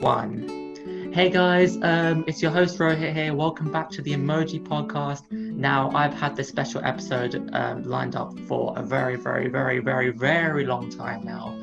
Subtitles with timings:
[0.00, 1.10] one.
[1.14, 3.32] Hey guys, um, it's your host Rohit here.
[3.32, 5.32] Welcome back to the Emoji Podcast.
[5.32, 10.10] Now, I've had this special episode um, lined up for a very, very, very, very,
[10.10, 11.58] very long time now.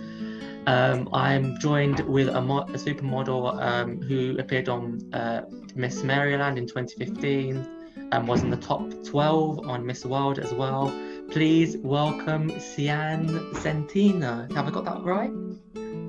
[0.65, 5.43] Um, I'm joined with a, mo- a supermodel um, who appeared on uh,
[5.75, 10.91] Miss Maryland in 2015 and was in the top 12 on Miss World as well.
[11.29, 14.52] Please welcome Syanne Centeno.
[14.55, 15.29] Have I got that right?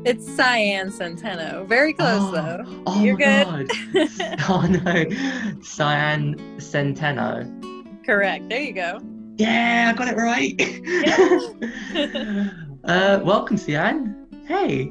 [0.05, 1.66] It's Syanne Centeno.
[1.66, 2.82] Very close Oh, though.
[2.87, 3.68] Oh You're my good.
[3.68, 4.41] god.
[4.51, 5.05] oh no.
[5.62, 8.05] Syanne Centeno.
[8.05, 8.48] Correct.
[8.51, 9.01] There you go.
[9.37, 10.61] Yeah, I got it right.
[12.84, 14.14] uh, welcome, Syanne.
[14.47, 14.91] Hey.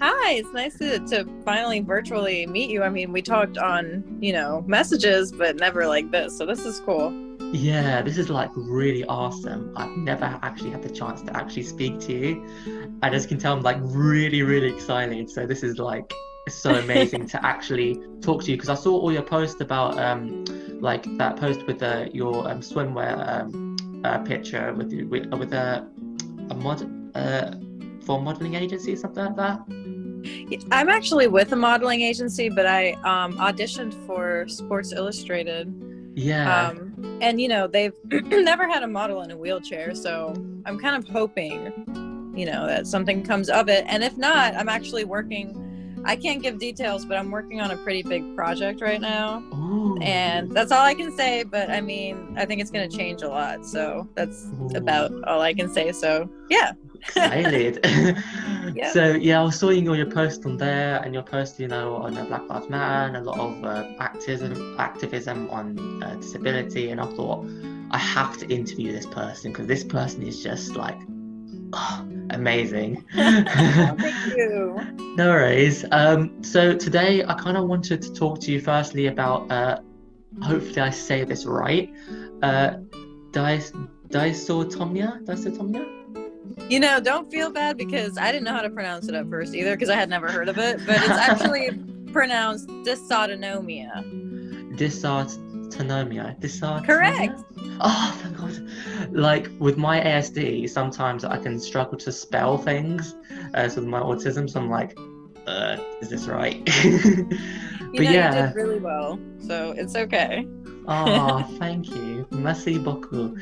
[0.00, 2.82] Hi, it's nice to, to finally virtually meet you.
[2.82, 6.36] I mean, we talked on, you know, messages, but never like this.
[6.36, 7.10] So this is cool.
[7.52, 9.72] Yeah, this is like really awesome.
[9.76, 12.46] I've never actually had the chance to actually speak to you.
[13.02, 15.28] And as you can tell, I'm like really, really excited.
[15.30, 16.12] So this is like
[16.48, 20.44] so amazing to actually talk to you because I saw all your posts about um
[20.80, 25.86] like that post with uh, your um, swimwear um uh, picture with with, with a
[26.50, 26.82] a mod
[27.14, 27.52] uh
[28.04, 29.60] for modeling agency or something like that.
[30.70, 35.72] I'm actually with a modeling agency, but I um, auditioned for Sports Illustrated.
[36.14, 36.68] Yeah.
[36.68, 36.89] Um,
[37.20, 39.94] and, you know, they've never had a model in a wheelchair.
[39.94, 40.34] So
[40.64, 43.84] I'm kind of hoping, you know, that something comes of it.
[43.88, 46.02] And if not, I'm actually working.
[46.04, 49.42] I can't give details, but I'm working on a pretty big project right now.
[49.52, 49.98] Ooh.
[50.00, 51.42] and that's all I can say.
[51.44, 53.66] But I mean, I think it's going to change a lot.
[53.66, 54.70] So that's Ooh.
[54.74, 55.92] about all I can say.
[55.92, 57.84] So yeah, excited.
[58.72, 58.92] Yeah.
[58.92, 61.96] So yeah, I was seeing all your posts on there, and your post, you know,
[61.96, 66.90] on uh, Black Lives Matter, and a lot of uh, activism, activism on uh, disability,
[66.90, 67.44] and I thought
[67.90, 70.98] I have to interview this person because this person is just like
[71.72, 73.04] oh, amazing.
[73.16, 74.78] Oh, thank you.
[75.16, 75.84] No worries.
[75.90, 79.80] Um, so today I kind of wanted to talk to you firstly about, uh,
[80.42, 81.92] hopefully I say this right,
[82.42, 82.76] uh,
[83.32, 83.72] dis-
[84.08, 85.24] dysotomia.
[85.24, 85.99] Dysotomia.
[86.68, 89.54] You know, don't feel bad because I didn't know how to pronounce it at first
[89.54, 90.80] either because I had never heard of it.
[90.86, 91.70] But it's actually
[92.12, 94.04] pronounced dysautonomia.
[94.76, 96.40] Dysautonomia.
[96.40, 96.86] Dysautonomia.
[96.86, 97.40] Correct.
[97.80, 99.12] Oh, thank God.
[99.12, 103.16] Like with my ASD, sometimes I can struggle to spell things.
[103.54, 104.96] Uh, so with my autism, so I'm like,
[105.46, 106.68] uh, is this right?
[107.92, 108.40] You but know, yeah.
[108.42, 110.46] you did really well, so it's okay.
[110.92, 112.26] Oh, thank you.
[112.32, 113.38] Merci beaucoup.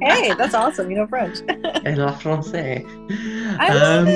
[0.00, 0.90] hey, that's awesome.
[0.90, 1.40] You know French.
[1.84, 2.84] Et la français.
[3.60, 4.14] I love Um,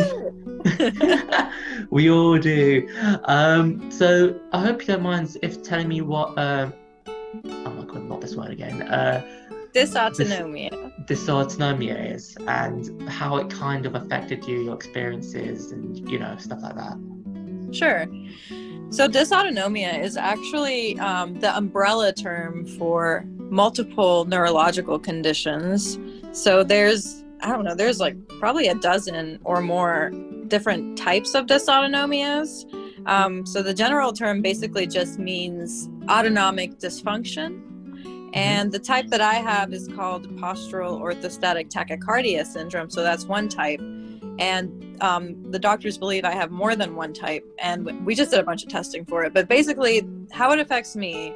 [0.65, 1.47] it.
[1.91, 2.89] we all do.
[3.25, 6.37] Um, so I hope you don't mind if telling me what.
[6.39, 6.73] Um,
[7.45, 8.83] oh my god, not this word again.
[8.83, 9.23] Uh,
[9.75, 10.71] Dysautonomia.
[11.07, 16.61] dysautonomia is and how it kind of affected you, your experiences, and you know stuff
[16.63, 16.97] like that.
[17.73, 18.07] Sure.
[18.91, 25.97] So, dysautonomia is actually um, the umbrella term for multiple neurological conditions.
[26.33, 30.11] So, there's, I don't know, there's like probably a dozen or more
[30.49, 32.65] different types of dysautonomias.
[33.07, 37.63] Um, so, the general term basically just means autonomic dysfunction.
[38.35, 42.91] And the type that I have is called postural orthostatic tachycardia syndrome.
[42.91, 43.81] So, that's one type.
[44.41, 48.41] And um, the doctors believe I have more than one type, and we just did
[48.41, 49.33] a bunch of testing for it.
[49.33, 51.35] But basically, how it affects me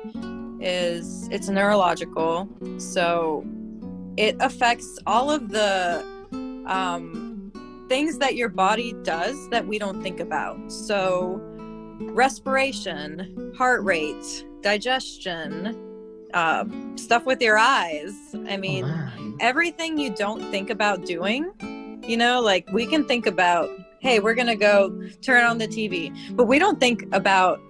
[0.61, 2.49] is it's neurological,
[2.79, 3.45] so
[4.17, 6.05] it affects all of the
[6.67, 7.53] um,
[7.89, 10.71] things that your body does that we don't think about.
[10.71, 11.41] So,
[12.01, 15.81] respiration, heart rate, digestion,
[16.33, 16.65] uh,
[16.97, 18.15] stuff with your eyes.
[18.49, 21.53] I mean, oh, everything you don't think about doing
[22.07, 23.69] you know like we can think about
[24.01, 24.91] hey we're gonna go
[25.23, 27.61] turn on the tv but we don't think about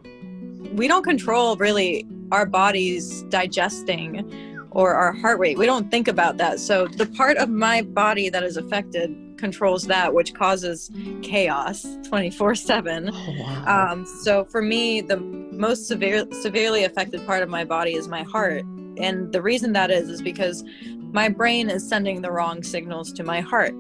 [0.75, 6.37] we don't control really our bodies digesting or our heart rate we don't think about
[6.37, 10.91] that so the part of my body that is affected controls that which causes
[11.22, 13.91] chaos 24 7 Oh, wow.
[13.93, 18.22] um, so for me, the most severe, severely affected part of my body is my
[18.22, 18.65] heart,
[18.97, 20.65] and the reason that is is because
[21.13, 23.75] my brain is sending the wrong signals to my heart.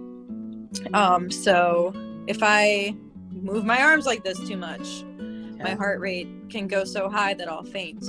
[0.92, 1.92] Um, so
[2.26, 2.94] if I
[3.30, 5.04] move my arms like this too much,
[5.62, 8.04] my heart rate can go so high that I'll faint.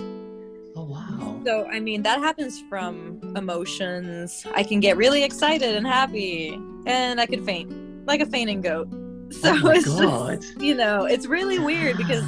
[0.75, 1.41] Oh wow.
[1.45, 4.45] So I mean that happens from emotions.
[4.55, 7.71] I can get really excited and happy, and I could faint
[8.05, 8.87] like a fainting goat.
[9.31, 10.41] So oh it's god.
[10.41, 12.23] just you know it's really weird because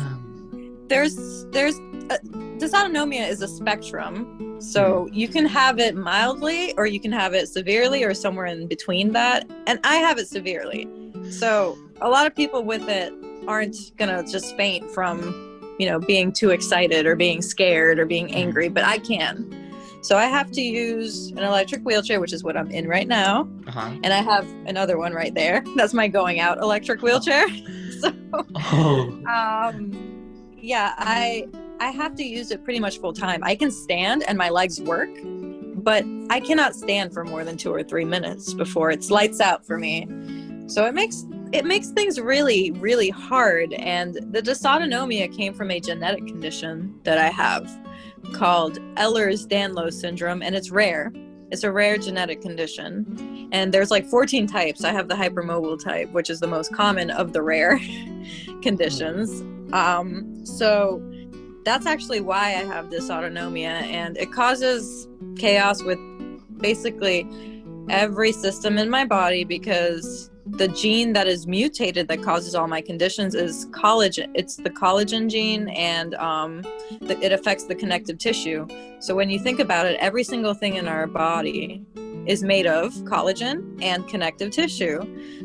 [0.88, 1.80] there's there's
[2.10, 2.18] uh,
[2.58, 7.48] dysautonomia is a spectrum so you can have it mildly or you can have it
[7.48, 10.88] severely or somewhere in between that and i have it severely
[11.30, 13.14] so a lot of people with it
[13.48, 15.18] aren't gonna just faint from,
[15.80, 18.38] you know, being too excited or being scared or being Mm-hmm.
[18.38, 19.54] angry, but I can.
[20.02, 23.48] So I have to use an electric wheelchair, which is what I'm in right now,
[23.68, 23.90] Uh-huh.
[24.04, 25.64] and I have another one right there.
[25.78, 27.46] That's my going out electric wheelchair.
[28.02, 28.12] so
[28.56, 29.10] Oh.
[29.28, 29.92] um
[30.58, 31.48] yeah i
[31.80, 33.44] i have to use it pretty much full time.
[33.44, 35.10] I can stand and my legs work
[35.88, 39.66] but i cannot stand for more than two or three minutes before it's lights out
[39.66, 40.06] for me.
[40.68, 43.74] So it makes it makes things really really hard.
[43.74, 47.70] And the dysautonomia came from a genetic condition that i have
[48.34, 51.14] called ehlers-danlos syndrome and it's rare.
[51.50, 53.48] It's a rare genetic condition.
[53.54, 54.84] And there's like 14 types.
[54.84, 57.80] I have the hypermobile type which is the most common of the rare
[58.62, 59.42] conditions.
[59.72, 61.02] Um, so
[61.68, 66.00] that's actually why i have this dysautonomia and it causes chaos with
[66.60, 67.28] basically
[67.90, 72.80] every system in my body because the gene that is mutated that causes all my
[72.80, 76.62] conditions is collagen it's the collagen gene and um,
[77.02, 78.66] the, it affects the connective tissue.
[79.00, 81.86] So when you think about it every single thing in our body
[82.26, 85.02] is made of collagen and connective tissue.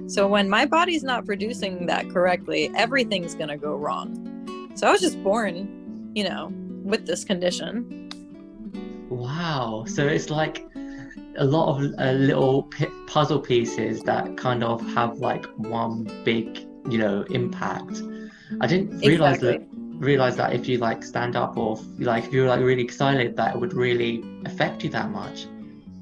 [0.08, 4.70] So when my body's not producing that correctly everything's to go wrong.
[4.76, 5.81] So i was just born
[6.14, 6.52] you know
[6.84, 8.02] with this condition
[9.12, 9.84] Wow.
[9.86, 10.64] So it's like
[11.36, 16.66] a lot of uh, little pi puzzle pieces that kind of have like one big,
[16.88, 18.02] you know, impact.
[18.60, 19.58] I didn't realize Exactly.
[19.58, 19.68] that
[19.98, 23.54] realize that if you like stand up or like if you're like really excited that
[23.54, 25.46] it would really affect you that much.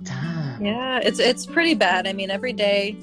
[0.05, 0.65] Damn.
[0.65, 2.07] Yeah, it's it's pretty bad.
[2.07, 2.97] I mean, every day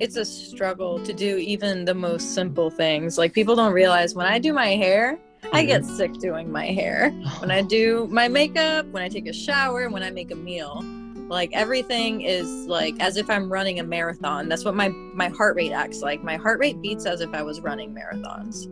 [0.00, 3.16] it's a struggle to do even the most simple things.
[3.16, 5.18] Like people don't realize when I do my hair,
[5.52, 7.10] I get sick doing my hair.
[7.40, 10.82] When I do my makeup, when I take a shower, when I make a meal,
[11.28, 14.48] like everything is like as if I'm running a marathon.
[14.48, 16.22] That's what my my heart rate acts like.
[16.22, 18.68] My heart rate beats as if I was running marathons.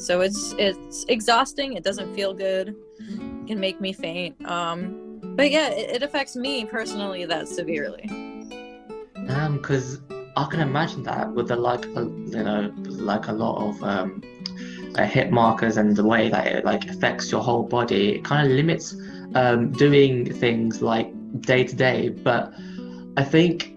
[0.00, 1.72] So it's it's exhausting.
[1.72, 2.76] It doesn't feel good.
[2.98, 4.44] It can make me faint.
[4.46, 8.08] Um, but yeah, it, it affects me personally that severely.
[9.28, 10.00] Um, because
[10.36, 14.22] I can imagine that with the like, you know, like a lot of um,
[14.96, 18.16] uh, hit markers and the way that it like affects your whole body.
[18.16, 18.96] It kind of limits
[19.34, 22.10] um, doing things like day to day.
[22.10, 22.52] But
[23.16, 23.74] I think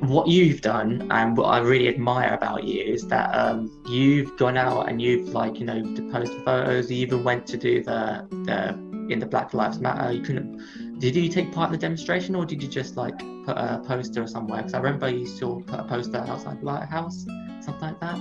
[0.00, 4.56] what you've done and what I really admire about you is that um, you've gone
[4.56, 6.90] out and you've like you know to post photos.
[6.90, 10.12] You even went to do the the in the Black Lives Matter.
[10.12, 10.98] You couldn't.
[10.98, 14.26] Did you take part in the demonstration or did you just like put a poster
[14.26, 14.58] somewhere?
[14.58, 17.24] Because I remember you still put a poster outside the White House,
[17.60, 18.18] something like that.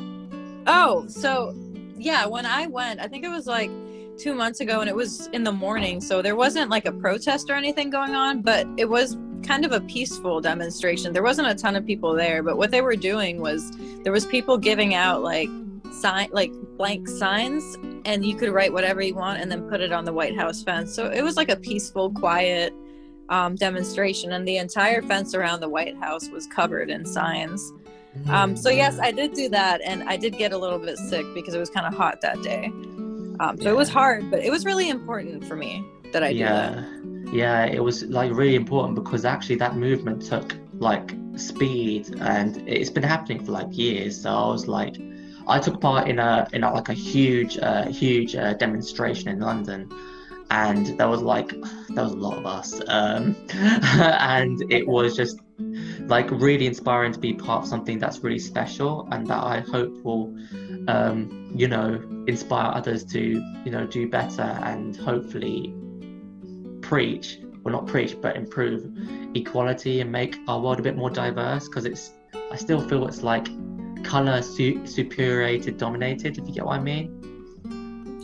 [0.68, 1.56] Oh, so
[1.98, 3.70] yeah, when I went, I think it was like
[4.18, 6.02] two months ago and it was in the morning.
[6.02, 9.72] So there wasn't like a protest or anything going on, but it was kind of
[9.72, 11.14] a peaceful demonstration.
[11.14, 13.72] There wasn't a ton of people there, but what they were doing was
[14.04, 15.50] there was people giving out like
[15.92, 19.92] sign like blank signs and you could write whatever you want and then put it
[19.92, 20.94] on the White House fence.
[20.94, 22.74] So it was like a peaceful, quiet
[23.30, 27.74] um, demonstration, and the entire fence around the White House was covered in signs.
[28.30, 31.26] Um, so yes, I did do that, and I did get a little bit sick
[31.34, 32.72] because it was kind of hot that day.
[33.40, 36.40] Um, so it was hard, but it was really important for me that I do
[36.40, 36.74] that.
[36.74, 42.58] yeah, yeah, it was like really important because actually that movement took like speed and
[42.68, 44.22] it's been happening for like years.
[44.22, 44.98] So I was like,
[45.48, 49.40] I took part in a in a, like a huge, uh, huge uh, demonstration in
[49.40, 49.90] London,
[50.50, 55.40] and there was like there was a lot of us, um, and it was just
[56.08, 59.92] like really inspiring to be part of something that's really special and that I hope
[60.04, 60.34] will,
[60.88, 65.74] um, you know, inspire others to you know do better and hopefully
[66.82, 68.86] preach well not preach but improve
[69.34, 72.12] equality and make our world a bit more diverse because it's
[72.52, 73.48] I still feel it's like
[74.04, 77.37] color su- superiority dominated if you get what I mean.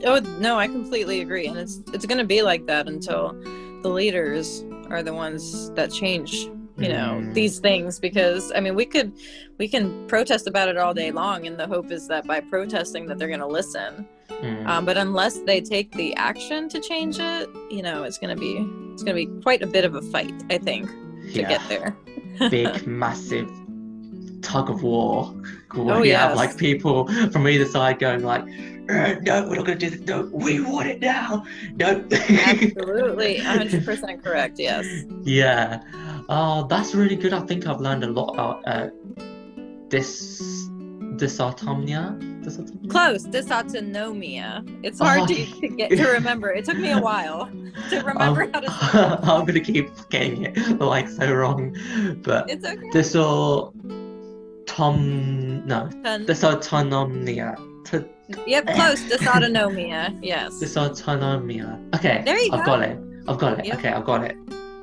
[0.05, 3.33] Oh no, I completely agree, and it's it's going to be like that until
[3.81, 6.31] the leaders are the ones that change
[6.77, 7.33] you know Mm.
[7.35, 9.13] these things because i mean we could
[9.59, 13.05] we can protest about it all day long and the hope is that by protesting
[13.05, 14.07] that they're going to listen
[14.41, 14.65] Mm.
[14.67, 18.39] um, but unless they take the action to change it you know it's going to
[18.39, 18.53] be
[18.91, 21.47] it's going to be quite a bit of a fight i think to yeah.
[21.49, 21.95] get there
[22.49, 23.47] big, massive
[24.41, 25.25] tug of war.
[25.73, 28.43] Where Oh, you have like people from either side going like,
[28.89, 30.05] "Uh, "No, we're not going to do that.
[30.07, 31.45] No, we want it now.
[31.75, 34.85] No." absolutely 100% correct yes
[35.23, 35.81] yeah.
[36.29, 37.33] Oh, that's really good.
[37.33, 38.89] I think I've learned a lot about uh,
[39.89, 40.31] this
[41.17, 42.17] dysautonomia.
[42.43, 42.89] Dysautonomia?
[42.89, 45.25] close dysautonomia it's hard Oh.
[45.27, 47.49] to, to get to remember it took me a while
[47.89, 48.69] to remember how to
[49.31, 51.73] I'm gonna keep getting it like so wrong,
[52.23, 52.55] but it.
[52.55, 53.73] it's okay dysautom
[55.65, 57.55] no Then- dysautonomia.
[57.85, 58.07] To
[58.47, 59.01] Yep, close.
[59.03, 60.17] Dysautonomia.
[60.21, 60.53] Yes.
[60.61, 61.93] dysautonomia.
[61.95, 62.65] Okay, There you I've go.
[62.65, 62.97] got it.
[63.27, 63.65] I've got it.
[63.65, 63.77] Yep.
[63.79, 64.35] Okay, I've got it.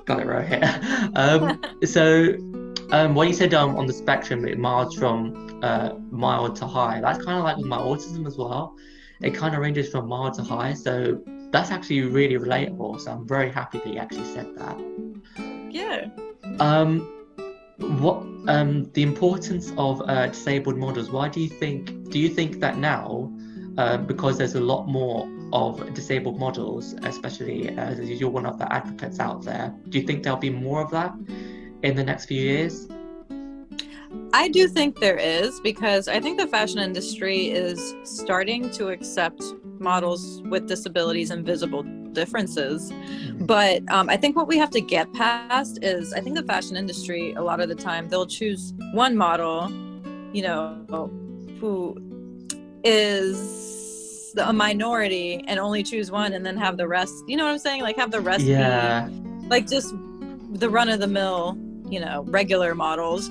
[0.06, 1.10] Got it right here.
[1.16, 2.34] um, so,
[2.90, 7.00] um, when you said um, on the spectrum, it mild from uh, mild to high.
[7.00, 8.76] That's kind of like with my autism as well.
[9.20, 10.72] It kind of ranges from mild to high.
[10.74, 13.00] So that's actually really relatable.
[13.00, 14.78] So I'm very happy that you actually said that.
[15.70, 16.08] Yeah.
[16.58, 17.19] Um,
[17.80, 21.10] what um, the importance of uh, disabled models?
[21.10, 22.10] Why do you think?
[22.10, 23.32] Do you think that now,
[23.78, 28.72] uh, because there's a lot more of disabled models, especially as you're one of the
[28.72, 31.14] advocates out there, do you think there'll be more of that
[31.82, 32.88] in the next few years?
[34.32, 39.42] I do think there is because I think the fashion industry is starting to accept
[39.78, 42.92] models with disabilities and visible differences.
[43.40, 46.76] But um, I think what we have to get past is I think the fashion
[46.76, 49.70] industry, a lot of the time, they'll choose one model,
[50.32, 51.10] you know,
[51.60, 51.96] who
[52.84, 57.52] is a minority and only choose one and then have the rest, you know what
[57.52, 57.82] I'm saying?
[57.82, 59.94] Like have the rest Yeah, be like just
[60.52, 63.30] the run of the mill, you know, regular models.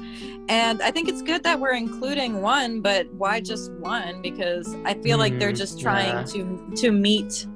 [0.49, 4.21] And I think it's good that we're including one, but why just one?
[4.21, 6.23] Because I feel like they're Mm, just trying yeah.
[6.25, 7.47] to to meet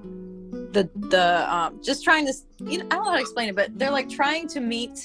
[0.73, 2.33] the the um just trying to
[2.71, 4.95] you know I don't know how to explain it, but they're like trying to meet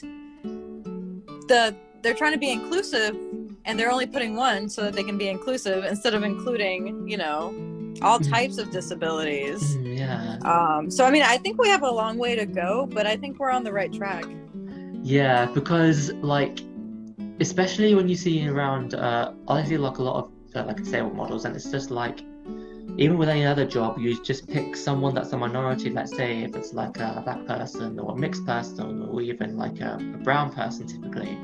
[1.48, 3.16] the they're trying to be inclusive
[3.64, 7.16] and they're only putting one so that they can be inclusive instead of including, you
[7.16, 7.38] know,
[8.02, 8.30] all Mm.
[8.30, 9.60] types of disabilities.
[9.76, 12.86] Mm, yeah, Um, so I mean, I think we have a long way to go,
[12.96, 14.24] but I think we're on the right track.
[15.02, 15.46] yeah.
[15.58, 16.60] Because like,
[17.40, 21.14] especially when you see around, uh, I see like a lot of uh, like disabled
[21.16, 22.20] models, and it's just like
[22.96, 25.90] even with any other job, you just pick someone that's a minority.
[25.90, 29.80] Let's say if it's like a black person or a mixed person or even like
[29.80, 31.38] a, a brown person typically,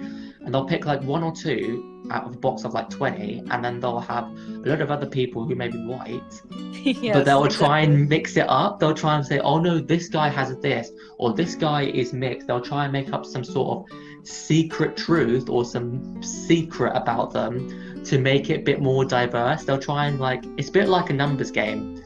[0.44, 3.64] and they'll pick like one or two out of a box of like 20 and
[3.64, 6.22] then they'll have a lot of other people who may be white
[6.84, 8.78] yes, but they'll try and mix it up.
[8.78, 12.46] They'll try and say oh no this guy has this or this guy is mixed.
[12.46, 17.93] They'll try and make up some sort of secret truth or some secret about them
[18.04, 19.64] to make it a bit more diverse.
[19.64, 22.02] They'll try and like it's a bit like a numbers game.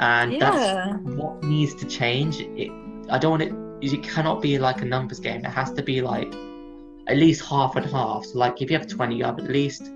[0.00, 2.40] And that's what needs to change.
[2.40, 2.70] It
[3.10, 5.44] i don't want it it cannot be like a numbers game.
[5.44, 6.32] It has to be like
[7.08, 8.24] at least half and half.
[8.24, 9.90] So like if you have 20 you have at least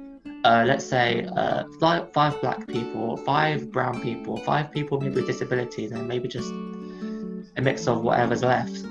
[0.44, 5.26] uh, let's say uh, five, five black people five brown people five people maybe with
[5.26, 6.50] disabilities and maybe just
[7.56, 8.84] a mix of whatever's left.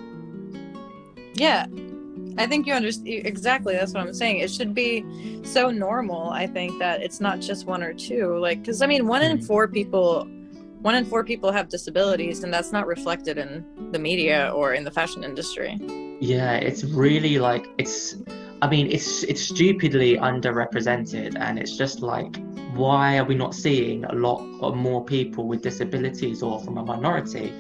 [1.36, 1.66] Yeah.
[2.38, 3.76] I think you understand exactly.
[3.76, 4.38] That's what I'm saying.
[4.40, 5.06] It should be
[5.44, 6.30] so normal.
[6.30, 8.38] I think that it's not just one or two.
[8.38, 9.46] Like, because I mean, one in Mhm.
[9.46, 10.28] four people,
[10.82, 14.84] one in four people have disabilities, and that's not reflected in the media or in
[14.84, 15.78] the fashion industry.
[16.20, 18.16] Yeah, it's really like it's.
[18.62, 22.38] I mean, it's it's stupidly underrepresented, and it's just like,
[22.76, 26.84] why are we not seeing a lot of more people with disabilities or from a
[26.84, 27.52] minority?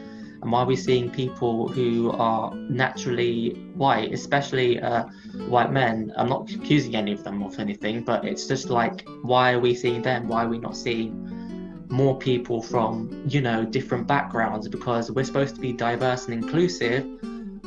[0.43, 5.05] And why are we seeing people who are naturally white, especially uh,
[5.47, 6.11] white men?
[6.17, 9.73] I'm not accusing any of them of anything, but it's just like, why are we
[9.73, 10.27] seeing them?
[10.27, 14.67] Why are we not seeing more people from, you know, different backgrounds?
[14.67, 17.07] Because we're supposed to be diverse and inclusive,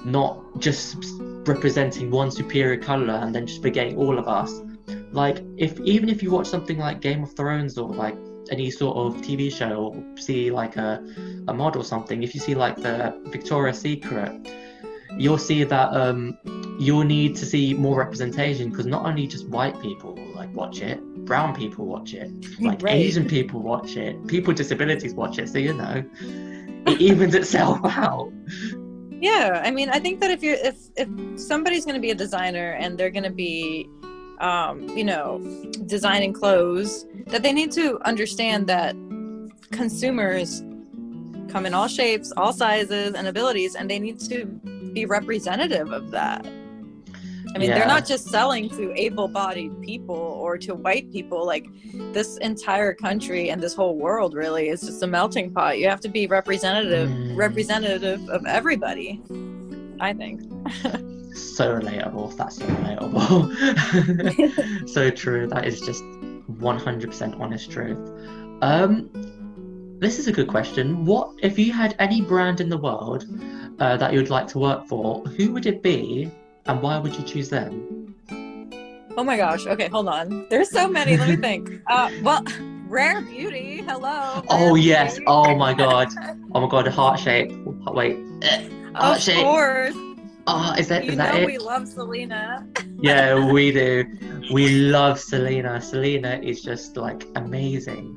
[0.04, 0.98] not just
[1.48, 4.52] representing one superior color and then just forgetting all of us.
[5.12, 8.16] Like, if even if you watch something like Game of Thrones or like
[8.50, 11.02] any sort of TV show or see like a,
[11.48, 14.48] a mod or something, if you see like the Victoria's Secret,
[15.18, 16.38] you'll see that um,
[16.78, 21.02] you'll need to see more representation because not only just white people like watch it,
[21.24, 22.94] brown people watch it, like Right.
[22.94, 25.48] Asian people watch it, people with disabilities watch it.
[25.48, 26.04] So you know,
[26.86, 28.32] it evens itself out.
[29.18, 31.08] Yeah, I mean, I think that if you're if if
[31.40, 33.88] somebody's going to be a designer and they're going to be,
[34.40, 35.38] um, you know,
[35.86, 38.94] designing clothes, that they need to understand that
[39.72, 40.62] consumers
[41.48, 44.44] come in all shapes, all sizes, and abilities, and they need to
[44.92, 46.44] be representative of that.
[47.54, 47.78] I mean, Yeah.
[47.78, 51.46] they're not just selling to able-bodied people or to white people.
[51.46, 51.66] Like
[52.12, 55.78] this entire country and this whole world really is just a melting pot.
[55.78, 57.36] You have to be representative, Mm.
[57.36, 59.22] representative of everybody.
[60.00, 60.42] I think.
[61.38, 62.36] so relatable.
[62.36, 64.88] That's so relatable.
[64.94, 65.46] so true.
[65.46, 67.98] That is just 100% honest truth.
[68.62, 69.10] Um,
[70.00, 71.04] this is a good question.
[71.04, 73.24] What if you had any brand in the world
[73.78, 75.22] uh, that you'd like to work for?
[75.24, 76.30] Who would it be,
[76.66, 78.14] and why would you choose them?
[79.18, 79.66] Oh my gosh.
[79.66, 80.46] Okay, hold on.
[80.50, 81.16] There's so many.
[81.16, 81.80] Let me think.
[81.86, 82.44] Uh, well,
[82.88, 83.78] Rare Beauty.
[83.86, 84.42] Hello.
[84.50, 85.14] Oh Rare yes.
[85.14, 85.24] Beauty.
[85.26, 86.08] Oh my god.
[86.54, 86.86] Oh my god.
[86.88, 87.50] Heart shape.
[87.86, 88.18] Wait.
[88.94, 89.42] Heart Of shape.
[89.42, 89.94] course.
[90.48, 91.46] Oh, is that You is that know it?
[91.46, 92.66] we love Selena.
[93.00, 94.04] Yeah, we do.
[94.52, 95.80] We love Selena.
[95.80, 98.16] Selena is just like amazing.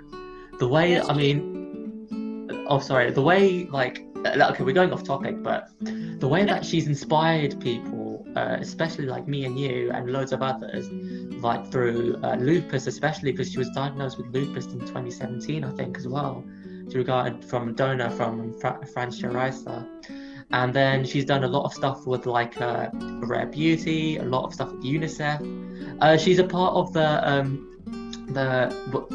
[0.59, 1.09] the way Yes.
[1.09, 6.27] I mean, oh sorry, the way like uh, okay, we're going off topic, but the
[6.27, 10.89] way that she's inspired people, uh, especially like me and you and loads of others,
[11.41, 15.97] like through uh, lupus, especially because she was diagnosed with lupus in 2017, I think
[15.97, 16.43] as well.
[16.91, 19.87] She regarded from a donor from Fra- Francia Raisa.
[20.51, 24.45] And then she's done a lot of stuff with like uh, Rare Beauty, a lot
[24.45, 25.97] of stuff with UNICEF.
[26.01, 27.77] Uh, she's a part of the um,
[28.33, 28.69] the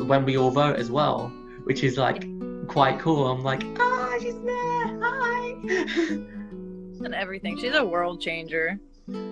[0.07, 1.29] when we all vote as well,
[1.64, 2.25] which is like
[2.69, 3.26] quite cool.
[3.26, 5.00] I'm like, ah, she's there.
[5.03, 5.57] Hi.
[7.05, 7.59] and everything.
[7.59, 8.79] She's a world changer.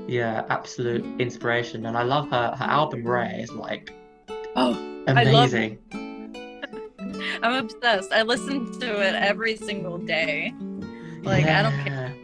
[0.09, 2.55] yeah, absolute inspiration, and I love her.
[2.57, 3.93] Her album Rare is like
[4.55, 5.79] Oh, amazing.
[7.43, 8.13] I'm obsessed.
[8.13, 10.53] I listen to it every single day.
[11.23, 12.15] Like I don't care.
[12.15, 12.19] Yeah.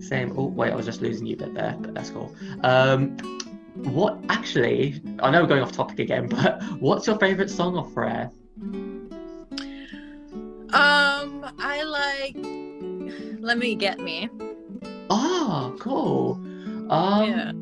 [0.00, 0.32] Same.
[0.36, 2.34] Oh wait, I was just losing you a bit there, but that's cool.
[2.62, 3.16] Um,
[3.74, 5.00] what actually?
[5.20, 8.30] I know we're going off topic again, but what's your favorite song of Rare?
[10.72, 12.36] Um, I like.
[13.40, 14.28] Let me get me.
[15.10, 16.34] Oh, cool.
[16.90, 17.52] Um, yeah.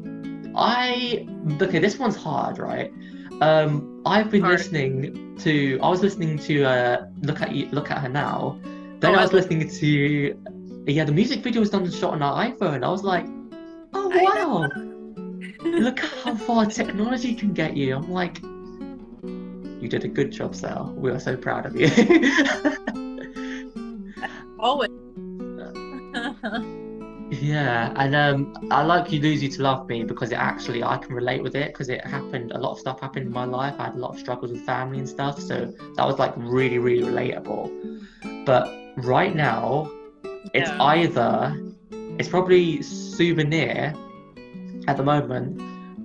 [0.57, 1.27] I
[1.61, 1.79] okay.
[1.79, 2.93] This one's hard, right?
[3.41, 4.59] Um, I've been Hard.
[4.59, 5.79] listening to.
[5.83, 8.59] I was listening to uh, look at you, look at her now.
[9.01, 10.43] Then Oh, I was listening to.
[10.87, 12.85] Yeah, the music video was done and shot on our iPhone.
[12.85, 13.27] I was like,
[13.93, 14.69] oh wow,
[15.65, 17.97] look how far technology can get you.
[17.97, 18.41] I'm like,
[19.83, 20.95] you did a good job, Sal.
[20.97, 21.89] We are so proud of you.
[24.59, 24.91] Always.
[27.29, 30.97] Yeah, and um, I like You Lose You to Love Me because it actually I
[30.97, 32.53] can relate with it because it happened.
[32.53, 33.75] A lot of stuff happened in my life.
[33.81, 36.79] I had a lot of struggles with family and stuff, so that was like really,
[36.79, 38.45] really relatable.
[38.47, 39.91] But right now,
[40.55, 40.83] it's Yeah.
[40.83, 41.63] either
[42.19, 43.95] it's probably Souvenir
[44.89, 45.61] at the moment,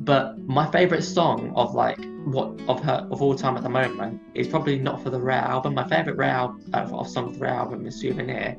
[0.05, 4.19] but my favorite song of like what of her of all time at the moment
[4.35, 5.73] is probably not for the Rare album.
[5.73, 8.57] My favorite Rare al- uh, of song of the Rare album is Souvenir,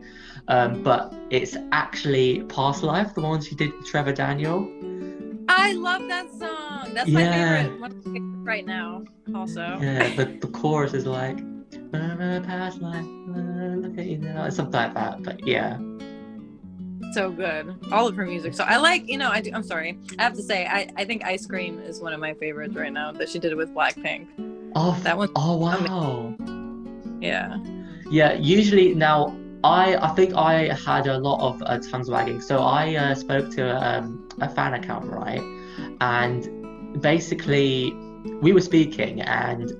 [0.49, 4.67] um, but it's actually Past Life, the one she did with Trevor Daniel.
[5.49, 6.95] I love that song.
[6.95, 7.81] That's my favorite.
[7.81, 9.05] One of my favorites right now.
[9.35, 9.79] Also.
[9.81, 11.52] Yeah, the, the chorus is like "Remember
[11.93, 15.23] past life, you now," something like that.
[15.23, 15.79] But yeah,
[17.13, 17.75] So good.
[17.93, 18.55] All of her music.
[18.55, 19.99] So I like, you know, I do, I'm sorry.
[20.19, 22.93] I have to say, I, I think Ice Cream is one of my favorites right
[22.93, 24.27] now that she did it with Blackpink.
[24.75, 25.29] oh, That one.
[25.37, 26.35] oh wow.
[27.21, 27.59] Yeah.
[28.11, 32.41] Yeah, usually now I I think I had a lot of uh, tongue wagging.
[32.41, 35.41] So I uh, spoke to um, a fan account, right?
[36.01, 37.93] And basically
[38.41, 39.71] we were speaking, and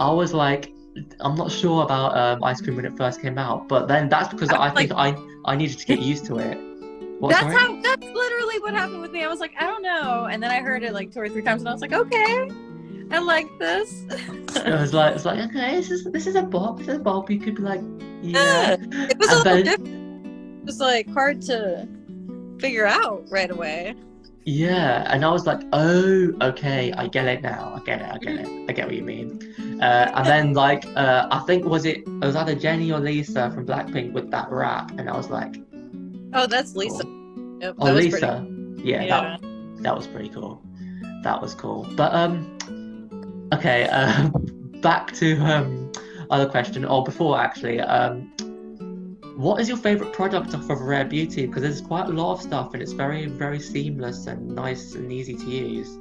[0.00, 0.72] I was like,
[1.20, 4.28] I'm not sure about um, ice cream when it first came out, but then that's
[4.32, 6.58] because I think I I needed to get used to it.
[7.20, 7.56] What, that's sorry?
[7.56, 9.24] how, that's literally what happened with me.
[9.24, 10.26] I was like, I don't know.
[10.30, 12.50] And then I heard it like two or three times and I was like, okay,
[13.10, 14.04] I like this.
[14.56, 16.98] It was like it's like okay, this is this is a bop, this is a
[16.98, 17.30] bop.
[17.30, 17.80] You could be like,
[18.22, 18.76] Yeah.
[18.80, 19.06] yeah.
[19.10, 20.60] It was a little different.
[20.60, 21.88] It was like hard to
[22.58, 23.94] figure out right away.
[24.48, 27.74] Yeah, and I was like, oh, okay, I get it now.
[27.76, 28.08] I get it.
[28.08, 28.70] I get it.
[28.70, 29.40] I get what you mean.
[29.80, 33.50] Uh, and then like, uh, I think was it it was either Jennie or Lisa
[33.50, 35.56] from Blackpink with that rap, and I was like,
[36.32, 37.04] Oh, that's Lisa.
[37.60, 39.40] Yep, oh, Lisa, yeah, that
[39.82, 40.62] that was pretty cool.
[41.22, 41.88] That was cool.
[41.96, 42.58] But um,
[43.52, 44.28] okay, uh,
[44.80, 45.90] back to um,
[46.30, 48.32] other question, or before actually, um.
[49.36, 51.44] What is your favorite product off of Rare Beauty?
[51.44, 55.12] Because there's quite a lot of stuff and it's very, very seamless and nice and
[55.12, 55.98] easy to use.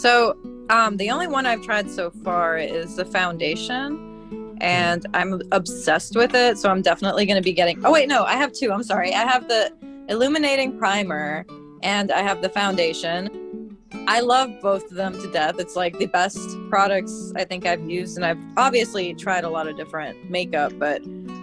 [0.00, 0.36] So,
[0.70, 6.34] um, the only one I've tried so far is the foundation, and I'm obsessed with
[6.34, 6.58] it.
[6.58, 7.84] So I'm definitely going to be getting.
[7.84, 8.72] Oh wait, no, I have two.
[8.72, 9.14] I'm sorry.
[9.14, 9.72] I have the
[10.08, 11.44] illuminating primer,
[11.82, 13.76] and I have the foundation.
[14.06, 15.56] I love both of them to death.
[15.58, 16.38] It's like the best
[16.70, 21.02] products I think I've used, and I've obviously tried a lot of different makeup, but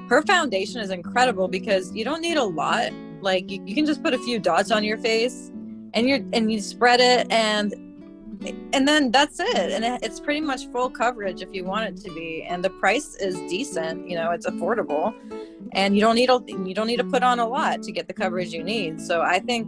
[0.10, 2.92] her foundation is incredible because you don't need a lot.
[3.22, 5.52] Like you, you can just put a few dots on your face,
[5.94, 7.74] and you're and you spread it, and
[8.74, 9.72] and then that's it.
[9.72, 12.44] And it, it's pretty much full coverage if you want it to be.
[12.44, 15.14] And the price is decent you know it's affordable.
[15.74, 18.08] And you don't need a you don't need to put on a lot to get
[18.08, 19.00] the coverage you need.
[19.02, 19.68] So i think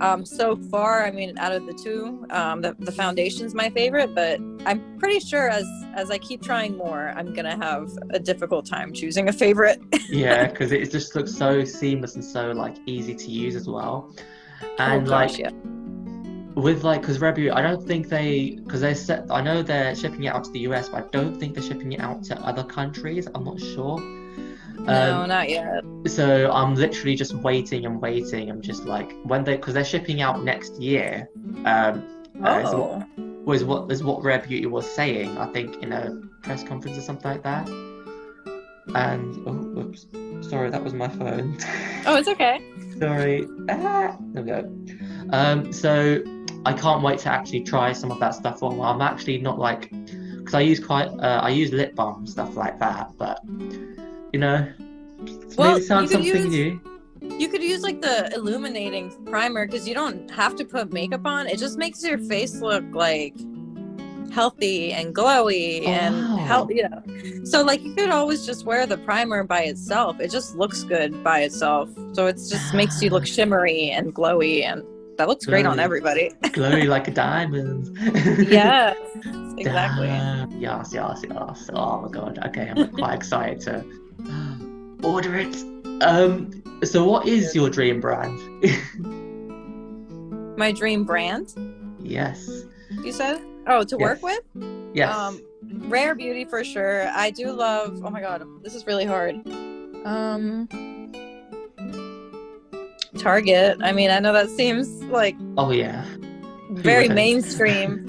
[0.00, 4.14] um, so far i mean out of the two um, the, the foundation's my favorite
[4.14, 8.64] but i'm pretty sure as as i keep trying more i'm gonna have a difficult
[8.64, 9.80] time choosing a favorite.
[10.08, 14.14] Yeah, because it just looks so seamless and so like easy to use as well.
[14.78, 15.50] And oh, like yeah.
[16.62, 20.24] With like, because Rebu, I don't think they, because they said I know they're shipping
[20.24, 22.64] it out to the US, but I don't think they're shipping it out to other
[22.64, 23.28] countries.
[23.34, 23.98] I'm not sure.
[24.80, 28.50] no Um, not yet so I'm literally just waiting and waiting.
[28.50, 31.28] I'm just like when they, because they're shipping out next year.
[31.64, 32.04] Um,
[32.42, 35.38] uh, so oh was what is what Rare Beauty was saying.
[35.38, 37.68] I think in a press conference or something like that.
[38.94, 40.06] And oh, whoops,
[40.48, 41.58] sorry, that was my phone.
[42.06, 42.60] Oh, it's okay.
[42.98, 43.46] sorry.
[43.70, 45.26] Ah, there we go.
[45.30, 46.22] Um, so
[46.64, 48.80] I can't wait to actually try some of that stuff on.
[48.80, 52.56] I'm actually not like because I use quite uh, I use lip balm and stuff
[52.56, 53.40] like that, but
[54.32, 54.66] you know,
[55.56, 56.80] Well, you could something use- new.
[57.38, 61.46] You could use like the illuminating primer because you don't have to put makeup on.
[61.46, 63.34] It just makes your face look like
[64.32, 66.36] healthy and glowy Oh, and wow.
[66.44, 66.70] health.
[66.70, 70.20] You know, so like you could always just wear the primer by itself.
[70.20, 71.90] It just looks good by itself.
[72.12, 74.82] So it just makes you look shimmery and glowy, and
[75.18, 76.30] that looks great on everybody.
[76.42, 77.96] Glowy like a diamond.
[78.48, 78.96] yes,
[79.58, 80.06] exactly.
[80.06, 80.50] Damn.
[80.52, 81.70] Yes, yes, yes.
[81.74, 82.38] Oh my god.
[82.46, 83.84] Okay, I'm quite excited to
[85.02, 85.56] order it.
[86.02, 86.62] Um.
[86.84, 88.38] So, what is your dream brand?
[90.56, 91.54] My dream brand,
[92.00, 92.64] yes.
[93.02, 93.40] you said?
[93.66, 94.40] Oh, to work with?
[94.94, 95.14] Yes.
[95.14, 95.42] Um,
[95.88, 97.08] rare beauty for sure.
[97.08, 98.00] I do love.
[98.04, 99.36] Oh my god, this is really hard.
[100.04, 100.68] Um,
[103.18, 103.78] Target.
[103.82, 106.04] I mean, I know that seems like oh yeah.
[106.70, 108.04] very mainstream,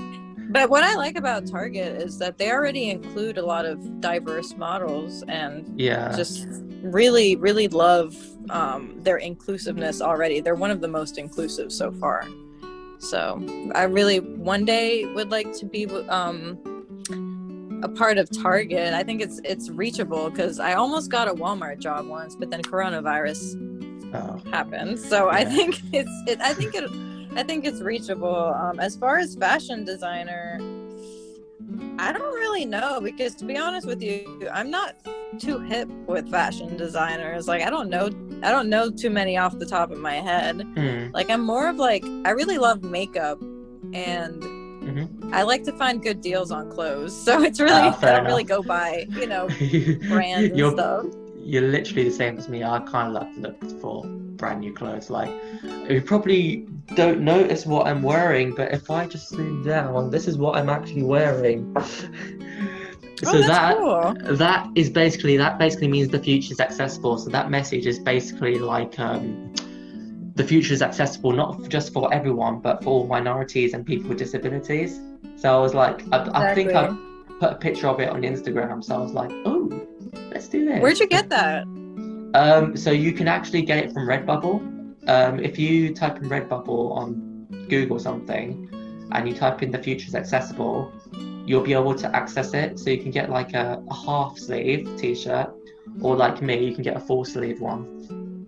[0.52, 4.56] but what I like about Target is that they already include a lot of diverse
[4.56, 6.16] models and Yeah.
[6.16, 6.48] just
[6.82, 8.16] really, really love
[8.50, 10.40] um, their inclusiveness already.
[10.42, 12.26] They're one of the most inclusive so far.
[13.00, 13.42] So
[13.76, 16.58] I really one day would like to be um,
[17.84, 18.94] a part of Target.
[18.94, 22.62] I think it's it's reachable because I almost got a Walmart job once, but then
[22.62, 23.56] coronavirus
[24.14, 24.42] Oh.
[24.52, 25.00] happened.
[25.00, 26.40] So I think it's it.
[26.42, 26.90] I think it.
[27.38, 28.54] I think it's reachable.
[28.56, 30.58] Um, as far as fashion designer,
[32.00, 34.96] I don't really know because to be honest with you, I'm not
[35.38, 37.48] too hip with fashion designers.
[37.48, 38.10] Like I don't know.
[38.42, 40.62] I don't know too many off the top of my head.
[40.76, 41.12] Hmm.
[41.14, 43.40] Like I'm more of like I really love makeup
[43.94, 44.42] and
[44.80, 45.34] Mhm.
[45.34, 47.14] I like to find good deals on clothes.
[47.26, 49.48] So it's really Ah, I don't really go by, you know,
[50.08, 51.06] brands and stuff.
[51.50, 52.64] You're literally the same as me.
[52.64, 55.10] I kind of like to look for brand new clothes.
[55.10, 55.32] Like,
[55.90, 60.38] you probably don't notice what I'm wearing, but if I just zoom down, this is
[60.38, 61.76] what I'm actually wearing.
[63.26, 64.38] Oh, so that's that cool.
[64.38, 67.18] that is basically that basically means the future is accessible.
[67.18, 69.54] So that message is basically like um,
[70.36, 74.20] the future is accessible not just for everyone, but for all minorities and people with
[74.20, 75.02] disabilities.
[75.36, 76.96] So I was like, I, I think I
[77.42, 78.82] put a picture of it on Instagram.
[78.82, 79.86] So I was like, oh,
[80.32, 80.82] let's do this.
[80.82, 81.64] Where'd you get that?
[82.34, 85.10] Um, so you can actually get it from Redbubble.
[85.10, 88.70] Um, if you type in Redbubble on Google or something,
[89.12, 90.92] and you type in the future is accessible,
[91.46, 92.78] you'll be able to access it.
[92.78, 95.50] So you can get like a, a half sleeve t-shirt,
[96.02, 98.48] or like me, you can get a full sleeve one.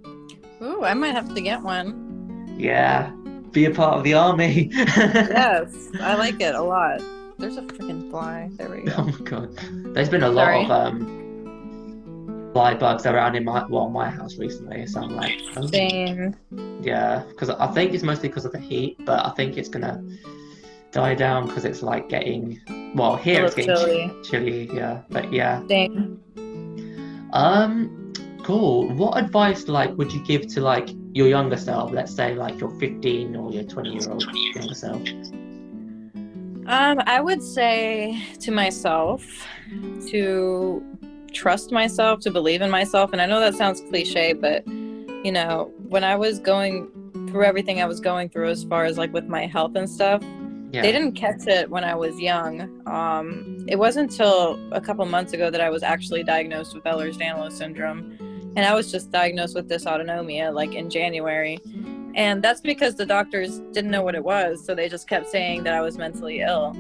[0.62, 2.56] Ooh, I might have to get one.
[2.58, 3.12] Yeah,
[3.52, 4.70] be a part of the army.
[4.76, 7.02] Yes, I like it a lot.
[7.40, 8.50] There's a freaking fly.
[8.54, 8.94] There we go.
[8.98, 9.58] Oh my god,
[9.96, 11.21] there's been a lot of um
[12.54, 14.86] fly bugs around in my well my house recently.
[14.86, 16.36] So I'm like, oh, Same.
[16.82, 20.04] Yeah, because I think it's mostly because of the heat, but I think it's gonna
[20.92, 22.60] die down because it's like getting
[22.96, 24.12] well here it's getting chilly.
[24.24, 24.70] chilly.
[24.74, 25.66] Yeah, but yeah.
[25.68, 26.22] Same.
[27.34, 28.90] Um, cool.
[28.94, 31.92] What advice like would you give to like your younger self?
[31.92, 35.02] Let's say like your 15 or your 20 year old younger self.
[36.68, 39.24] Um, I would say to myself
[40.10, 40.84] to
[41.34, 43.14] trust myself, to believe in myself.
[43.14, 46.90] And I know that sounds cliche, but you know, when I was going
[47.30, 50.22] through everything I was going through as far as like with my health and stuff,
[50.72, 50.82] Yeah.
[50.82, 52.82] they didn't catch it when I was young.
[52.88, 57.52] Um, it wasn't until a couple months ago that I was actually diagnosed with Ehlers-Danlos
[57.52, 58.18] syndrome,
[58.56, 61.60] and I was just diagnosed with dysautonomia like in January.
[62.16, 65.64] And that's because the doctors didn't know what it was, so they just kept saying
[65.64, 66.76] that I was mentally ill.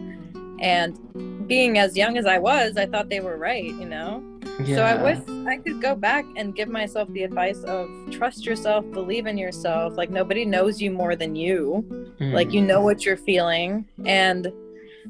[0.60, 4.24] And being as young as I was, I thought they were right, you know.
[4.64, 4.76] Yeah.
[4.76, 8.86] So I wish I could go back and give myself the advice of trust yourself,
[8.92, 9.96] believe in yourself.
[9.98, 11.84] Like nobody knows you more than you
[12.20, 12.34] Hmm.
[12.34, 14.52] like you know what you're feeling and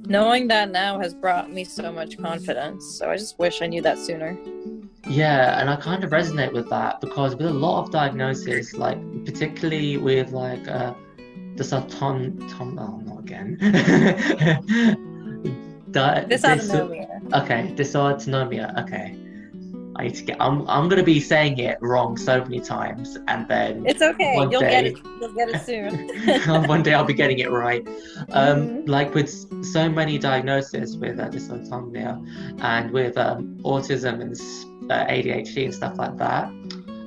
[0.07, 3.81] knowing that now has brought me so much confidence so i just wish i knew
[3.81, 4.37] that sooner
[5.07, 8.99] Yeah, and I kind of resonate with that because with a lot of diagnoses, like
[9.25, 10.93] particularly with like uh,
[11.57, 13.57] the ton ton oh not again.
[15.91, 17.07] Di- dis- dysautonomia
[17.39, 18.65] okay, dysautonomia.
[18.83, 19.15] Okay,
[20.01, 20.37] I need to get.
[20.41, 24.59] I'm I'm gonna be saying it wrong so many times, and then it's okay you'll
[24.59, 27.87] get it you'll get it soon one day I'll be getting it right.
[28.31, 28.89] Um, Mhm.
[28.89, 29.29] Like with
[29.63, 32.11] so many diagnoses with uh, dysautonomia
[32.61, 34.33] and with um, autism and
[34.91, 36.51] uh, ADHD and stuff like that,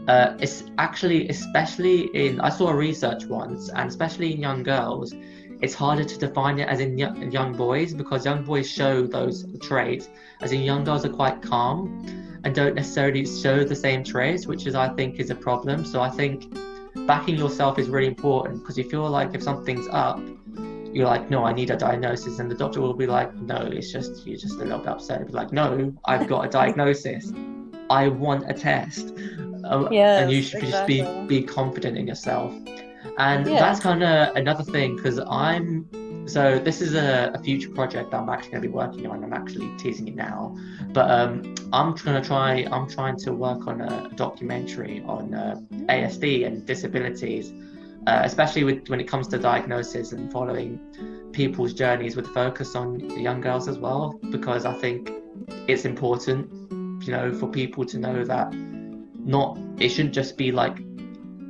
[0.09, 5.15] uh, it's actually, especially in, I saw a research once, and especially in young girls,
[5.61, 9.47] it's harder to define it as in young, young boys because young boys show those
[9.61, 10.09] traits,
[10.41, 12.05] as in young girls are quite calm
[12.45, 15.85] and don't necessarily show the same traits, which is I think is a problem.
[15.85, 16.55] So I think
[17.07, 20.21] backing yourself is really important because you feel like if something's up,
[20.93, 23.91] you're like, no, I need a diagnosis, and the doctor will be like, no, it's
[23.91, 25.23] just you're just a little bit upset.
[25.23, 27.33] It'll be like, no, I've got a diagnosis.
[27.91, 29.13] I want a test.
[29.65, 31.01] Uh, yes, and you should exactly.
[31.01, 32.55] just be be confident in yourself.
[33.19, 33.61] And Yeah.
[33.61, 35.87] that's kind of another thing because I'm
[36.27, 39.23] so this is a, a future project that I'm actually going to be working on.
[39.23, 40.57] I'm actually teasing it now,
[40.93, 42.67] but um, I'm going to try.
[42.73, 45.57] I'm trying to work on a, documentary on uh,
[45.89, 47.53] ASD and disabilities,
[48.07, 50.81] uh, especially with when it comes to diagnosis and following
[51.33, 55.11] people's journeys with focus on young girls as well, because I think
[55.69, 56.51] it's important,
[57.05, 60.79] you know, for people to know that not it shouldn't just be like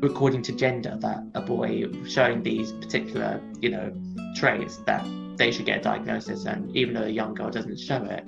[0.02, 3.92] according to gender that a boy showing these particular, you know,
[4.36, 5.04] traits that
[5.36, 8.24] they should get a diagnosis and even though a young girl doesn't show it,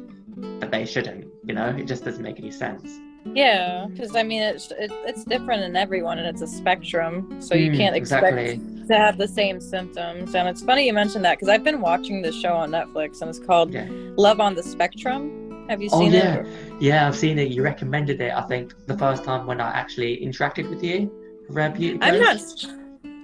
[0.61, 2.98] that they shouldn't, you know, it just doesn't make any sense.
[3.35, 7.55] Yeah, because I mean, it's it, it's different in everyone, and it's a spectrum, so
[7.57, 8.87] you Mm, can't expect exactly.
[8.87, 10.35] to have the same symptoms.
[10.37, 13.29] And it's funny you mentioned that because I've been watching this show on Netflix, and
[13.29, 13.88] it's called Yeah.
[14.16, 15.66] Love on the Spectrum.
[15.68, 16.46] Have you seen Oh yeah, it?
[16.81, 17.48] yeah, I've seen it.
[17.48, 18.33] You recommended it.
[18.33, 21.11] I think the first time when I actually interacted with you,
[21.55, 22.67] I'm not.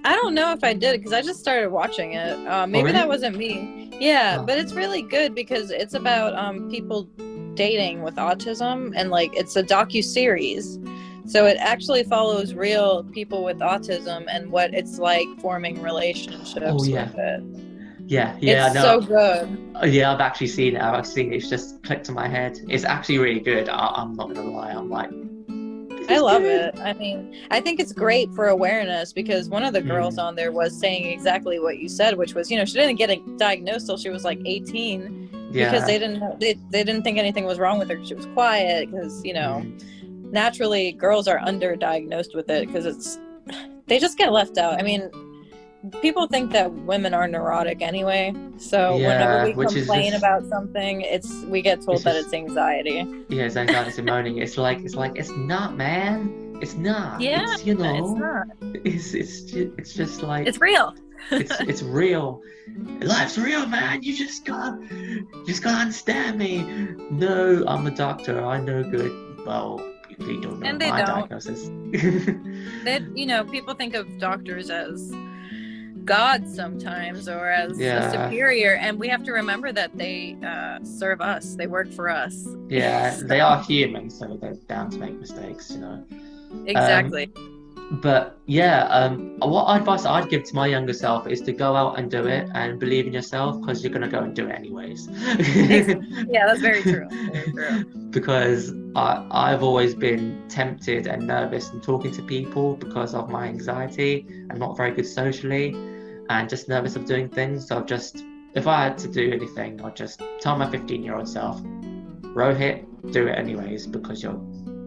[0.05, 2.33] I don't know if I did because I just started watching it.
[2.47, 2.93] Uh, maybe Oh, really?
[2.93, 3.89] that wasn't me.
[3.99, 4.45] Yeah, Oh.
[4.45, 7.03] but it's really good because it's about um, people
[7.55, 10.79] dating with autism and like it's a docu series.
[11.25, 16.83] So it actually follows real people with autism and what it's like forming relationships Oh,
[16.83, 17.05] yeah.
[17.05, 17.43] with it.
[18.05, 18.81] Yeah, yeah, it's no.
[18.81, 19.71] so good.
[19.75, 20.81] Oh, yeah, I've actually seen it.
[20.81, 21.37] I've seen it.
[21.37, 22.59] It's just clicked to my head.
[22.67, 23.69] It's actually really good.
[23.69, 24.71] I, I'm not gonna lie.
[24.71, 25.09] I'm like,
[26.09, 26.73] I love good.
[26.75, 26.79] it.
[26.79, 30.23] I mean, I think it's great for awareness because one of the girls Mm.
[30.23, 33.09] on there was saying exactly what you said, which was, you know, she didn't get
[33.09, 35.71] a diagnosed till she was like 18 Yeah.
[35.71, 38.03] because they didn't they, they didn't think anything was wrong with her.
[38.05, 40.31] She was quiet because, you know, Mm.
[40.31, 43.19] naturally girls are underdiagnosed with it because it's
[43.87, 44.79] they just get left out.
[44.79, 45.09] I mean,
[46.01, 48.33] people think that women are neurotic anyway.
[48.57, 52.25] So Yeah, whenever we complain just- about something, it's we get told It's that just-
[52.27, 53.05] it's anxiety.
[53.29, 54.37] Yeah, it's anxiety and moaning.
[54.37, 56.57] It's like it's like it's not, man.
[56.61, 57.19] It's not.
[57.19, 58.47] Yeah, it's, you know, It's not.
[58.85, 60.95] it's it's just, it's just like It's real.
[61.31, 62.41] it's it's real.
[63.01, 64.01] Life's real, man.
[64.03, 64.77] You just gotta
[65.45, 66.63] just gotta understand me.
[67.11, 68.43] No, I'm a doctor.
[68.45, 69.11] I know good.
[69.45, 69.81] Well,
[70.19, 71.29] you don't know And they my don't.
[71.29, 71.67] diagnosis.
[72.85, 75.11] that you know people think of doctors as
[76.05, 77.99] gods sometimes or as Yeah.
[78.07, 82.09] a superior and we have to remember that they uh, serve us they work for
[82.09, 86.03] us yeah, they are human, so they're bound to make mistakes, you know.
[86.65, 87.29] exactly
[88.01, 91.99] But yeah, um, what advice I'd give to my younger self is to go out
[91.99, 95.07] and do it and believe in yourself because you're gonna go and do it anyways.
[96.35, 101.81] yeah that's very true very true because I, I've always been tempted and nervous in
[101.81, 104.25] talking to people because of my anxiety.
[104.49, 105.75] I'm not very good socially
[106.29, 107.67] and just nervous of doing things.
[107.67, 111.15] So I've just, if I had to do anything, I'd just tell my 15 year
[111.15, 114.41] old self, "Row Rohit, do it anyways because you're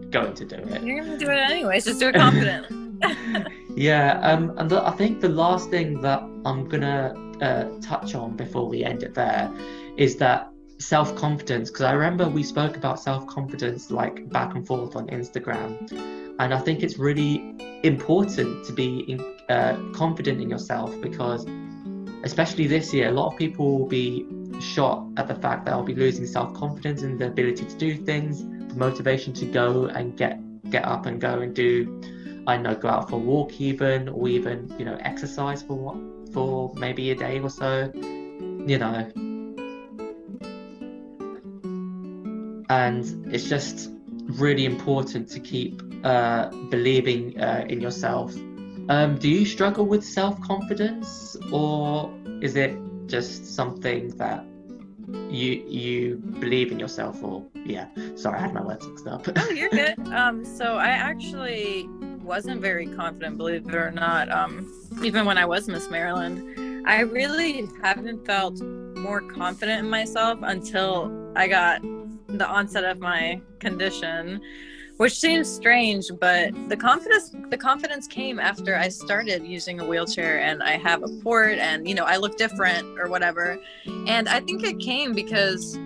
[0.09, 0.81] going to do it.
[0.83, 2.87] you're gonna do it anyways just do it confidently
[3.77, 8.35] Yeah, um, and the, I think the last thing that I'm gonna uh, touch on
[8.35, 9.53] before we end it there
[9.97, 11.69] is that self confidence.
[11.69, 15.91] Because I remember we spoke about self confidence like back and forth on Instagram,
[16.39, 21.45] and I think it's really important to be in, uh, confident in yourself because,
[22.23, 24.25] especially this year, a lot of people will be
[24.59, 27.95] shot at the fact that I'll be losing self confidence and the ability to do
[27.95, 32.01] things, the motivation to go and get get up and go and do
[32.47, 36.33] I know, go out for a walk even, or even, you know, exercise for what
[36.33, 37.91] for maybe a day or so.
[37.93, 39.11] You know.
[42.69, 43.91] And it's just
[44.27, 48.33] really important to keep uh, believing uh, in yourself.
[48.89, 54.45] Um, do you struggle with self confidence, or is it just something that
[55.29, 57.21] you you believe in yourself?
[57.23, 59.27] Or yeah, sorry, I had my words mixed up.
[59.35, 61.87] oh you're good um so i actually
[62.23, 64.69] wasn't very confident believe it or not um
[65.03, 71.11] even when i was miss maryland i really haven't felt more confident in myself until
[71.35, 71.81] i got
[72.27, 74.41] the onset of my condition
[74.97, 80.39] which seems strange but the confidence the confidence came after i started using a wheelchair
[80.39, 83.57] and i have a port and you know i look different or whatever
[84.07, 85.77] and i think it came because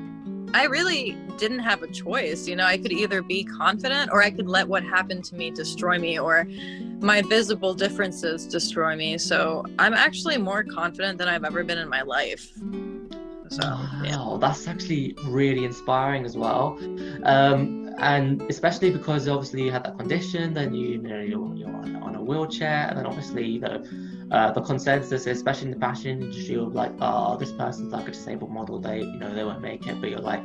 [0.53, 2.47] I really didn't have a choice.
[2.47, 5.49] You know, I could either be confident or I could let what happened to me
[5.49, 6.45] destroy me or
[6.99, 9.17] my visible differences destroy me.
[9.17, 12.51] So I'm actually more confident than I've ever been in my life.
[13.51, 14.37] So, wow, yeah.
[14.39, 16.79] that's actually really inspiring as well.
[17.23, 21.69] Um, and especially because obviously you had that condition, then you, you know you're, you're
[21.69, 23.83] on, on a wheelchair, and then obviously you know
[24.31, 28.11] uh, the consensus, especially in the fashion industry, of like, oh, this person's like a
[28.11, 30.41] disabled model, they you know they won't make it, but you're like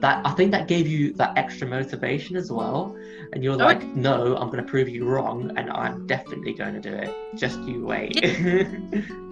[0.00, 0.24] that.
[0.26, 2.96] I think that gave you that extra motivation as well,
[3.32, 6.74] and you're Oh, like, no, I'm going to prove you wrong, and I'm definitely going
[6.74, 7.14] to do it.
[7.36, 8.16] Just you wait.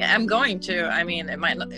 [0.00, 0.88] I'm going to.
[0.88, 1.68] I mean, it might not,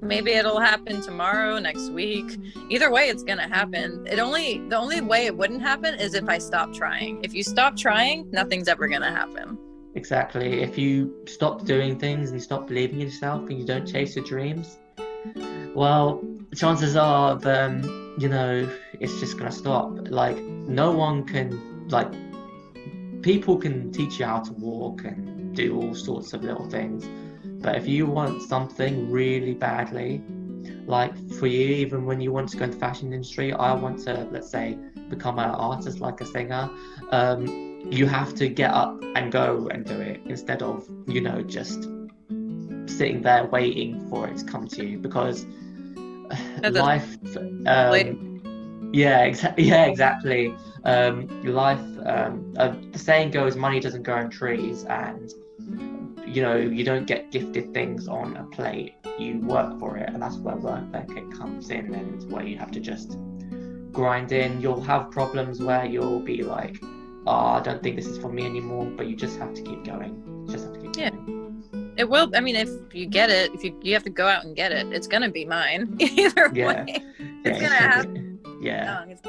[0.00, 2.38] maybe it'll happen tomorrow, next week.
[2.70, 4.06] Either way, it's going to happen.
[4.06, 7.24] It only, the only way it wouldn't happen is if I stop trying.
[7.24, 9.58] If you stop trying, nothing's ever going to happen.
[9.94, 10.60] Exactly.
[10.60, 14.14] If you stop doing things and you stop believing in yourself and you don't chase
[14.14, 14.78] your dreams,
[15.74, 16.22] well,
[16.54, 18.68] chances are then, um, you know,
[19.00, 20.08] it's just gonna stop.
[20.08, 22.10] Like no one can like
[23.22, 27.04] people can teach you how to walk and do all sorts of little things.
[27.60, 30.22] But if you want something really badly,
[30.86, 34.00] like for you, even when you want to go into the fashion industry, I want
[34.04, 36.70] to, let's say, become an artist like a singer.
[37.10, 41.42] Um, you have to get up and go and do it instead of you know
[41.42, 41.84] just
[42.86, 45.46] sitting there waiting for it to come to you because
[46.70, 47.16] life
[47.66, 54.16] um, yeah exactly yeah exactly um, life um, uh, the saying goes money doesn't grow
[54.16, 55.32] on trees and
[56.34, 60.22] you know you don't get gifted things on a plate you work for it and
[60.22, 63.16] that's where work ethic comes in and where you have to just
[63.92, 66.76] grind in you'll have problems where you'll be like
[67.26, 69.84] oh, I don't think this is for me anymore, but you just have to keep
[69.84, 70.14] going.
[70.46, 71.10] You just have to keep Yeah.
[71.10, 71.92] going.
[71.98, 72.30] It will.
[72.34, 74.72] I mean, if you get it, if you you have to go out and get
[74.72, 76.66] it, it's gonna be mine either Yeah.
[76.68, 76.84] way.
[76.88, 77.00] Yeah.
[77.44, 78.38] It's gonna happen.
[78.62, 79.00] yeah.
[79.00, 79.24] Young, it's-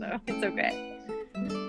[0.00, 0.97] So it's okay.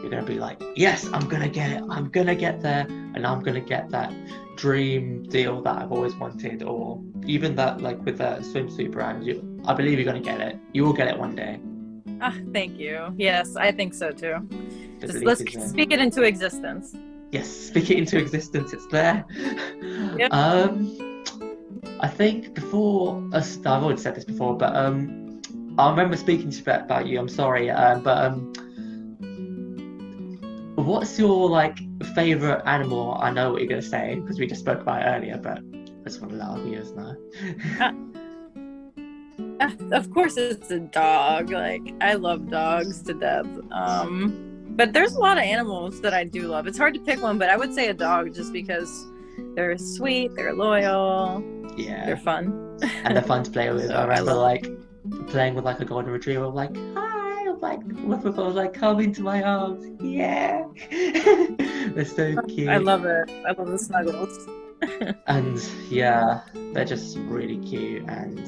[0.09, 1.83] You're gonna be like, yes, I'm gonna get it.
[1.87, 4.11] I'm gonna get there, and I'm gonna get that
[4.55, 9.23] dream deal that I've always wanted, or even that like with that swimsuit brand.
[9.23, 10.57] You, I believe you're gonna get it.
[10.73, 11.59] You will get it one day.
[12.21, 13.13] Ah, thank you.
[13.17, 14.47] Yes, I think so too.
[14.99, 16.95] The Just let's speak it into existence.
[17.31, 18.73] Yes, speak it into existence.
[18.73, 19.23] It's there.
[20.17, 20.33] Yep.
[20.33, 21.23] Um,
[21.99, 25.41] I think before us, I've already said this before, but um,
[25.77, 27.19] I remember speaking to you about you.
[27.19, 28.53] I'm sorry, uh, but um,
[30.85, 31.77] what's your like
[32.15, 33.17] favorite animal?
[33.19, 36.03] I know what you're gonna say because we just spoke about it earlier, but I
[36.05, 37.15] just want to let our viewers know.
[37.79, 37.93] Ah,
[39.91, 41.49] Of course, it's a dog.
[41.51, 43.47] Like I love dogs to death.
[43.71, 44.45] Um,
[44.77, 46.65] but there's a lot of animals that I do love.
[46.67, 48.89] It's hard to pick one, but I would say a dog just because
[49.55, 51.43] they're sweet, they're loyal,
[51.75, 52.77] yeah, they're fun.
[53.03, 53.87] and they're fun to play with.
[53.89, 54.67] So I remember like
[55.27, 57.08] playing with like a golden retriever, like hi,
[57.69, 60.65] like with with- I was like come into my arms, yeah.
[61.93, 62.69] they're so cute.
[62.69, 63.29] I love it.
[63.47, 64.47] I love the snuggles.
[65.27, 65.57] and
[65.89, 66.41] yeah,
[66.73, 68.47] they're just really cute and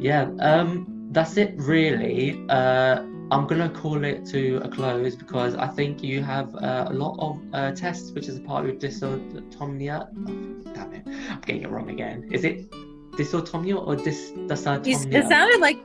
[0.00, 2.44] yeah, um, that's it really.
[2.48, 6.92] Uh, I'm gonna call it to a close because I think you have uh, a
[6.92, 10.08] lot of uh, tests, which is a part of your dysautonomia.
[10.28, 12.28] Oh, damn it, I'm getting it wrong again.
[12.30, 12.70] Is it
[13.12, 15.14] dysautonomia or dys dysautonomia?
[15.14, 15.78] it sounded like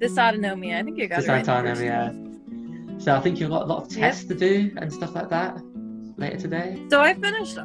[0.00, 0.78] dysautonomia.
[0.78, 1.44] I think you got it right.
[1.44, 3.02] Dysautonomia.
[3.02, 4.00] So I think you've got a lot of Yep.
[4.00, 5.56] tests to do and stuff like that
[6.16, 6.82] later today.
[6.90, 7.58] So I finished.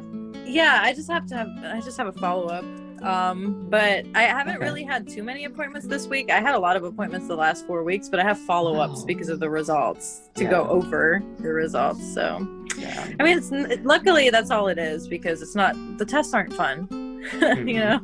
[0.46, 1.48] Yeah, I just have to have.
[1.64, 2.64] I just have a follow up.
[3.02, 4.64] Um, but I haven't Okay.
[4.64, 6.30] really had too many appointments this week.
[6.30, 9.00] I had a lot of appointments the last four weeks, but I have follow ups
[9.00, 9.04] Wow.
[9.06, 10.50] because of the results to Yeah.
[10.50, 12.02] go over the results.
[12.14, 12.46] So
[12.78, 13.06] Yeah.
[13.20, 13.50] I mean, it's
[13.84, 16.86] luckily that's all it is because it's not the tests aren't fun.
[16.88, 17.68] Mhm.
[17.68, 18.00] you know,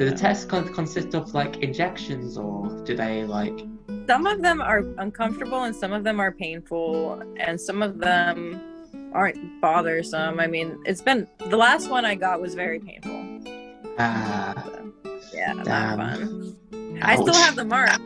[0.00, 3.52] Do the tests con- consist of like injections or do they like?
[4.06, 8.58] some of them are uncomfortable and some of them are painful and some of them
[9.12, 10.40] aren't bothersome.
[10.40, 13.42] I mean, it's been the last one I got was very painful.
[13.98, 14.54] Ah,
[15.34, 15.98] Yeah, not Damn.
[15.98, 16.56] fun.
[17.02, 18.00] I still have the mark.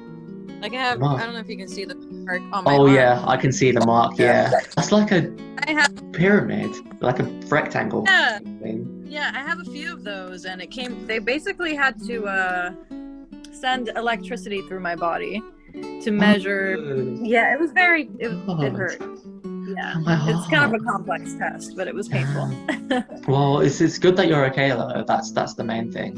[0.64, 1.20] Like I have, Mark.
[1.20, 2.94] I don't know if you can see the mark on my Oh arm.
[2.94, 4.18] yeah, I can see the mark.
[4.18, 5.30] Yeah, that's like a
[5.68, 6.70] I have, pyramid,
[7.02, 9.04] like a rectangle yeah, thing.
[9.06, 11.06] yeah, I have a few of those, and it came.
[11.06, 12.72] They basically had to uh,
[13.52, 15.42] send electricity through my body
[16.00, 16.76] to measure.
[16.78, 18.04] Oh, Yeah, it was very.
[18.18, 19.02] It, it hurt.
[19.68, 22.50] Yeah, my it's kind of a complex test, but it was painful.
[23.28, 25.04] Well, it's it's good that you're okay though.
[25.06, 26.14] That's that's the main thing.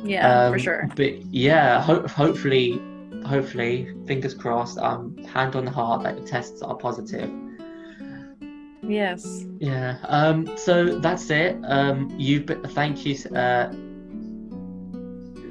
[0.04, 0.88] yeah, for Um, sure.
[0.96, 2.80] But yeah, ho- hopefully,
[3.24, 4.78] hopefully, fingers crossed.
[4.78, 7.30] Um, hand on the heart that the tests are positive.
[8.82, 9.44] Yes.
[9.58, 9.98] Yeah.
[10.04, 10.56] Um.
[10.56, 11.56] So that's it.
[11.64, 12.14] Um.
[12.18, 13.14] you've been, Thank you.
[13.34, 13.72] Uh.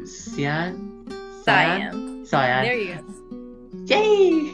[0.10, 1.06] Syanne?
[1.44, 2.26] Syanne.
[2.26, 2.64] Syanne.
[2.64, 3.20] There you go.
[3.86, 4.50] Yay!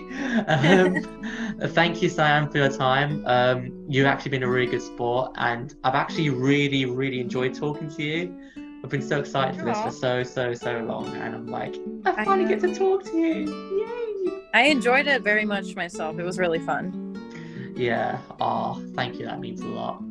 [0.48, 3.24] Um, thank you, Syanne, for your time.
[3.26, 7.90] Um, you've actually been a really good sport, and I've actually really, really enjoyed talking
[7.90, 8.38] to you.
[8.86, 11.76] I've been so excited for this for so, so, so long, and I'm like,
[12.06, 13.50] I I finally get to talk to you.
[13.82, 14.32] Yay!
[14.54, 16.20] I enjoyed it very much myself.
[16.20, 17.74] It was really fun.
[17.76, 18.20] Yeah.
[18.40, 19.26] Oh, thank you.
[19.26, 20.04] That means a lot.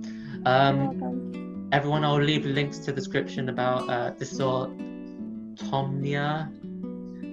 [0.45, 6.51] Um, everyone, I'll leave links to the description about uh, dysautonomia.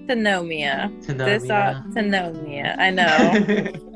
[0.06, 0.92] Tenomia.
[1.04, 1.84] Tenomia.
[1.96, 2.78] Dysautonomia.
[2.78, 3.34] I know.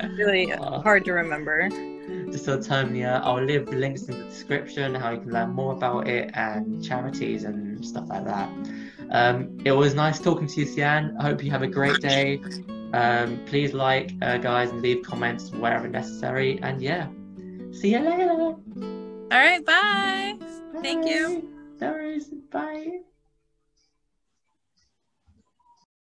[0.18, 0.82] really Oh.
[0.82, 1.70] hard to remember.
[2.08, 3.22] Dysautonomia.
[3.24, 7.44] I'll leave links in the description how you can learn more about it and charities
[7.44, 8.50] and stuff like that.
[9.12, 11.16] Um, it was nice talking to you, Syanne.
[11.20, 12.42] I hope you have a great day.
[12.94, 16.60] Um, please like, uh, guys, and leave comments wherever necessary.
[16.62, 17.08] And yeah,
[17.72, 18.32] see you later.
[18.32, 18.60] All
[19.32, 19.66] right.
[19.66, 20.38] Bye.
[20.82, 21.50] Thank you.
[21.82, 22.30] No worries.
[22.52, 23.00] Bye.